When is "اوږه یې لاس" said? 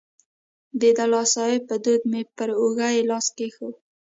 2.59-3.25